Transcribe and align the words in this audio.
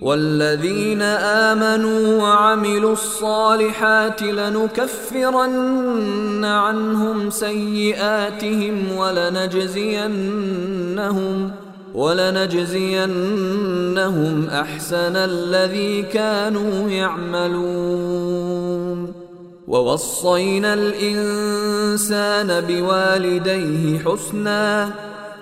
والذين 0.00 1.02
آمنوا 1.02 2.22
وعملوا 2.22 2.92
الصالحات 2.92 4.22
لنكفرن 4.22 5.64
عنهم 6.44 7.30
سيئاتهم 7.30 8.92
ولنجزينهم 8.96 10.10
ولنجزينهم 11.94 13.16
أحسن 14.48 15.16
الذي 15.16 16.02
كانوا 16.02 16.90
يعملون. 16.90 18.48
ووصينا 19.68 20.74
الإنسان 20.74 22.60
بوالديه 22.60 23.98
حسنا 23.98 24.90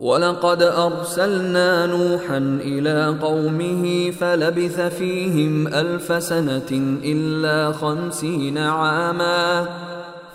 ولقد 0.00 0.62
أرسلنا 0.62 1.86
نوحا 1.86 2.38
إلى 2.60 3.16
قومه 3.22 4.10
فلبث 4.10 4.80
فيهم 4.80 5.66
ألف 5.66 6.22
سنة 6.22 6.98
إلا 7.04 7.72
خمسين 7.72 8.58
عاما. 8.58 9.66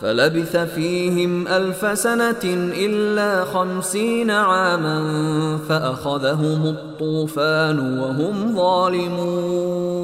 فلبث 0.01 0.57
فيهم 0.57 1.47
ألف 1.47 1.99
سنة 1.99 2.71
إلا 2.77 3.45
خمسين 3.45 4.31
عاما 4.31 4.99
فأخذهم 5.69 6.65
الطوفان 6.65 7.99
وهم 7.99 8.55
ظالمون. 8.55 10.03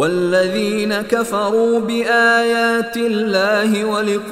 والذين 0.00 0.94
كفروا 0.94 1.80
بآيات 1.80 2.96
الله 2.96 3.84
ولقائه 3.84 4.30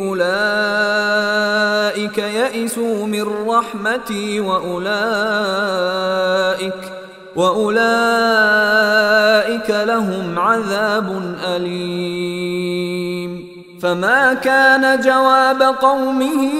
أولئك 0.00 1.38
يئسوا 2.18 3.06
من 3.06 3.26
رحمتي 3.48 4.40
وأولئك 4.40 4.92
وأولئك 7.36 8.10
لهم 9.70 10.38
عذاب 10.38 11.36
أليم. 11.56 12.88
فما 13.82 14.34
كان 14.34 15.00
جواب 15.00 15.62
قومه 15.62 16.50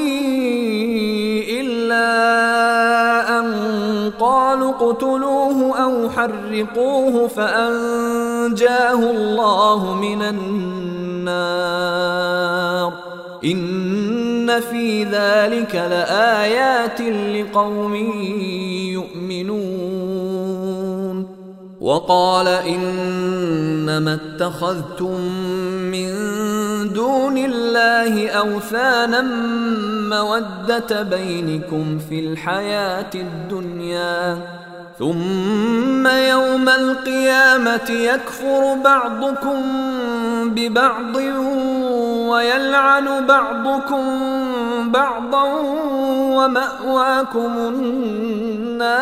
إلا 1.61 2.09
أن 3.38 3.38
قالوا 4.21 4.71
اقتلوه 4.71 5.79
أو 5.85 6.11
حرقوه 6.11 7.29
فأنجاه 7.29 9.11
الله 9.11 9.95
من 9.95 10.23
النار. 10.23 11.69
إن 13.45 14.61
في 14.61 15.05
ذلك 15.05 15.75
لآيات 15.75 17.01
لقوم 17.01 17.95
يؤمنون. 18.93 20.19
وقال 21.81 22.49
إنما 22.49 24.15
اتخذتم 24.15 25.21
من 25.91 26.09
دون 26.85 27.39
الله 27.39 28.31
أوثانا 28.31 29.23
مودة 30.11 31.03
بينكم 31.03 31.99
في 32.09 32.21
الحياة 32.21 33.11
الدنيا. 33.15 34.39
ثم 34.99 36.07
يوم 36.07 36.69
القيامة 36.69 37.91
يكفر 37.91 38.75
بعضكم 38.85 39.63
ببعض 40.45 41.17
ويلعن 42.31 43.27
بعضكم 43.27 44.05
بعضا 44.93 45.45
ومأواكم 46.37 47.53
النار. 47.59 48.99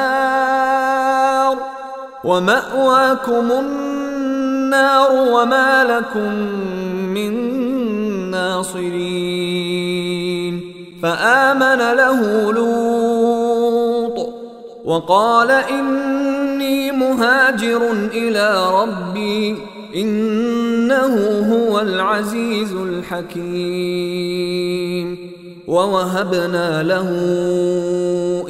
ومأواكم 2.24 3.50
النار 3.50 5.12
وما 5.12 5.84
لكم 5.84 6.32
من 8.56 8.62
ناصرين 8.62 10.54
فآمن 11.02 11.78
له 11.78 12.52
لوط 12.52 14.28
وقال 14.84 15.50
إني 15.50 16.92
مهاجر 16.92 17.92
إلى 18.12 18.70
ربي 18.82 19.56
إنه 19.96 21.16
هو 21.52 21.80
العزيز 21.80 22.72
الحكيم. 22.72 23.26
ووهبنا 25.66 26.82
له 26.82 27.10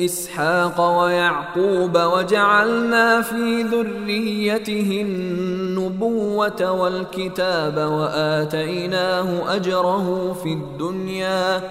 إسحاق 0.05 0.99
ويعقوب 1.01 1.99
وجعلنا 1.99 3.23
في 3.23 3.63
ذريته 3.63 5.05
النبوة 5.07 6.73
والكتاب 6.73 7.77
وآتيناه 7.77 9.57
أجره 9.57 10.37
في 10.43 10.49
الدنيا 10.49 11.63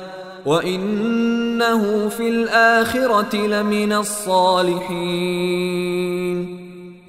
وإنه 0.46 2.10
في 2.10 2.30
الآخرة 2.30 3.36
لمن 3.36 3.94
الصالحين. 3.94 5.36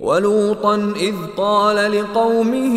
ولوطا 0.01 0.93
إذ 0.97 1.15
قال 1.37 1.93
لقومه 1.93 2.77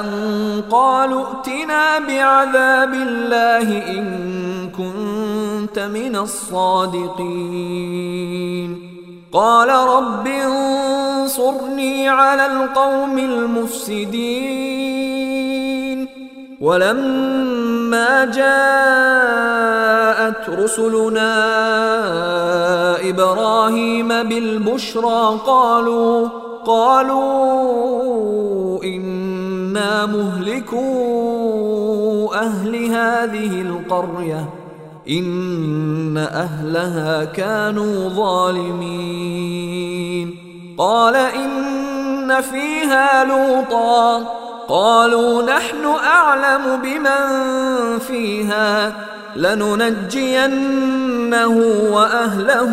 أن 0.00 0.06
قالوا 0.70 1.24
ائتنا 1.26 1.98
بعذاب 1.98 2.94
الله 2.94 3.68
إن 3.88 4.04
كنت 4.78 5.78
من 5.78 6.16
الصادقين. 6.16 7.38
قال 9.32 9.68
رب 9.68 10.26
انصرني 10.26 12.08
على 12.08 12.46
القوم 12.46 13.18
المفسدين. 13.18 14.68
ولما 16.60 18.24
جاءت 18.24 19.68
رسلنا 20.48 21.34
إبراهيم 23.10 24.08
بالبشرى 24.08 25.38
قالوا 25.46 26.28
قالوا 26.68 27.24
إنا 28.84 30.06
مهلكو 30.06 30.78
أهل 32.34 32.84
هذه 32.84 33.60
القرية 33.60 34.48
إن 35.08 36.16
أهلها 36.16 37.24
كانوا 37.24 38.08
ظالمين. 38.08 39.48
قال 40.78 41.16
إن 41.16 42.40
فيها 42.40 43.24
لوطا 43.24 44.18
قالوا 44.68 45.42
نحن 45.42 45.84
أعلم 46.04 46.82
بمن 46.82 47.98
فيها 47.98 48.92
لننجينه 49.36 50.68
وأهله 51.92 52.72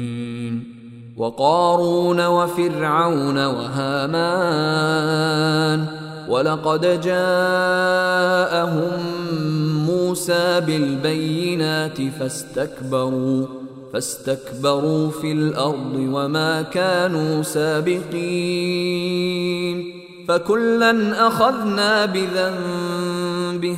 وقارون 1.17 2.25
وفرعون 2.27 3.45
وهامان 3.45 4.91
ولقد 6.29 7.01
جاءهم 7.01 8.89
موسى 9.85 10.61
بالبينات 10.61 12.01
فاستكبروا 12.19 13.45
فاستكبروا 13.93 15.09
في 15.09 15.31
الأرض 15.31 15.95
وما 15.95 16.61
كانوا 16.61 17.43
سابقين 17.43 18.91
فكلا 20.27 21.27
أخذنا 21.27 22.05
بذنبه 22.05 23.77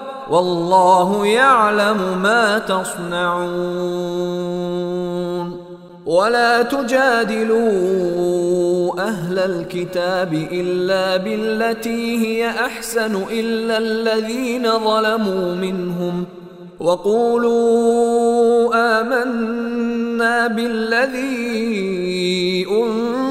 والله 0.31 1.25
يعلم 1.25 2.21
ما 2.23 2.59
تصنعون. 2.59 4.11
ولا 6.05 6.61
تجادلوا 6.61 7.61
أهل 8.99 9.39
الكتاب 9.39 10.33
إلا 10.51 11.17
بالتي 11.17 12.27
هي 12.27 12.49
أحسن 12.49 13.23
إلا 13.31 13.77
الذين 13.77 14.63
ظلموا 14.63 15.55
منهم. 15.55 16.25
وقولوا 16.79 18.75
آمنا 19.01 20.47
بالذي 20.47 21.61
أنزل 22.71 23.30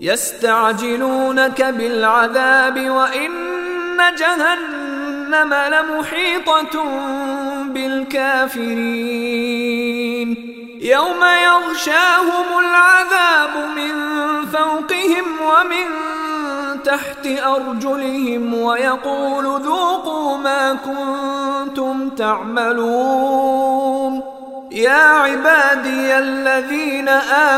يستعجلونك 0.00 1.62
بالعذاب 1.62 2.90
وان 2.90 3.98
جهنم 4.18 5.54
لمحيطه 5.54 6.84
بالكافرين 7.64 9.48
يوم 10.80 11.24
يغشاهم 11.44 12.58
العذاب 12.58 13.54
من 13.76 13.92
فوقهم 14.46 15.24
ومن 15.40 15.86
تحت 16.88 17.26
أرجلهم 17.26 18.62
ويقول 18.62 19.44
ذوقوا 19.44 20.36
ما 20.36 20.76
كنتم 20.86 22.10
تعملون. 22.10 24.22
يا 24.70 24.92
عبادي 24.92 26.18
الذين 26.18 27.08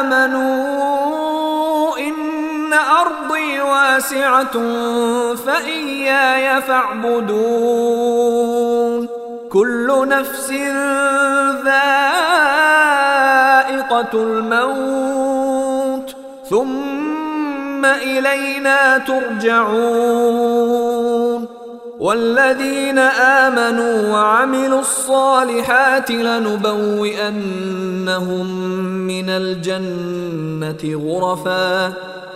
آمنوا 0.00 1.98
إن 1.98 2.72
أرضي 2.72 3.60
واسعة 3.60 4.52
فإياي 5.34 6.62
فاعبدون. 6.62 8.00
كل 9.52 10.08
نفس 10.08 10.50
ذائقة 11.64 11.70
الموت. 14.14 15.39
ثم 17.80 17.86
إلينا 17.86 18.98
ترجعون 18.98 20.60
والذين 22.00 22.98
آمنوا 22.98 24.12
وعملوا 24.12 24.80
الصالحات 24.80 26.10
لنبوئنهم 26.10 27.36
من 29.06 29.30
الجنة 29.30 31.00
غرفا 31.06 31.92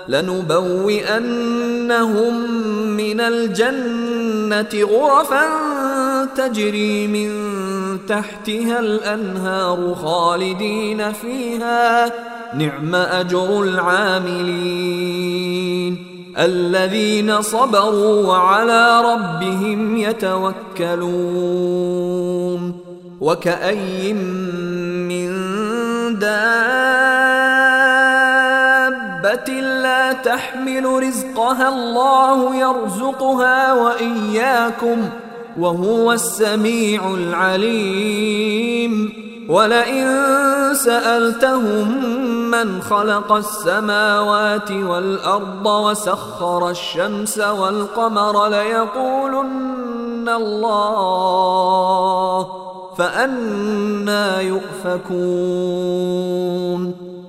لنبوئنهم 0.09 1.15
من 2.97 3.21
الجنة 3.21 4.85
غرفا 4.85 5.45
تجري 6.37 7.07
من 7.07 7.31
تحتها 8.09 8.81
الأنهار 8.81 9.95
خالدين 9.95 11.13
فيها. 11.13 12.13
نعم 12.55 12.95
أجر 12.95 13.63
العاملين. 13.63 14.95
الذين 16.39 17.43
صبروا 17.43 18.27
وعلى 18.27 19.03
ربهم 19.13 19.97
يتوكلون. 19.97 20.55
وكأي 23.21 24.13
من 24.13 25.29
دابة 26.19 26.65
لا 29.61 30.13
تحمل 30.13 30.85
رزقها 30.85 31.69
الله 31.69 32.55
يرزقها 32.57 33.73
وإياكم. 33.73 35.09
وهو 35.59 36.13
السميع 36.13 37.15
العليم. 37.15 39.13
ولئن 39.49 40.35
سألتهم 40.75 42.05
من 42.51 42.83
خلق 42.83 43.33
السماوات 43.33 44.71
والأرض 44.71 45.67
وسخر 45.67 46.71
الشمس 46.71 47.39
والقمر 47.39 48.49
ليقولن 48.49 50.29
الله 50.29 52.49
فأنا 52.99 54.41
يؤفكون. 54.41 55.05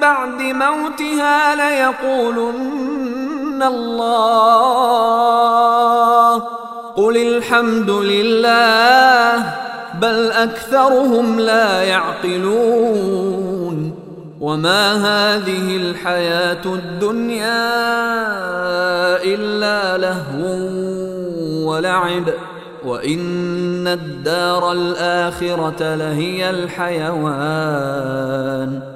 بعد 0.00 0.42
موتها 0.42 1.54
ليقولن 1.54 3.62
الله. 3.62 4.76
قل 6.96 7.16
الحمد 7.16 7.90
لله 7.90 9.44
بل 10.00 10.30
أكثرهم 10.30 11.40
لا 11.40 11.82
يعقلون. 11.82 13.26
وما 14.40 14.92
هذه 14.92 15.76
الحياة 15.76 16.64
الدنيا 16.64 17.76
إلا 19.24 19.98
لهو 19.98 20.44
ولعب. 21.70 22.24
وإن 22.84 23.86
الدار 23.86 24.72
الآخرة 24.72 25.94
لهي 25.94 26.50
الحيوان. 26.50 28.95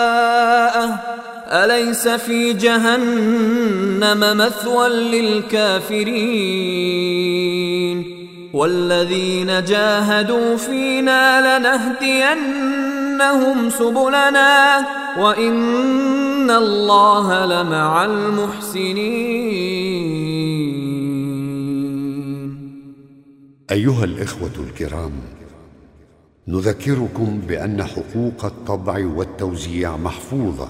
أليس 1.63 2.07
في 2.07 2.53
جهنم 2.53 4.37
مثوى 4.37 4.89
للكافرين. 4.89 6.61
والذين 8.53 9.63
جاهدوا 9.63 10.57
فينا 10.57 11.59
لنهدينهم 11.59 12.89
سبلنا 13.69 14.85
وإن 15.19 16.51
الله 16.51 17.45
لمع 17.45 18.05
المحسنين. 18.05 19.41
أيها 23.71 24.03
الإخوة 24.03 24.51
الكرام 24.67 25.11
نذكركم 26.47 27.41
بأن 27.47 27.83
حقوق 27.83 28.45
الطبع 28.45 29.05
والتوزيع 29.15 29.97
محفوظة. 29.97 30.69